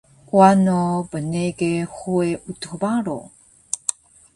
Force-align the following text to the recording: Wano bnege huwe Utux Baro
Wano 0.37 0.79
bnege 1.11 1.71
huwe 1.93 2.27
Utux 2.51 2.73
Baro 2.81 3.19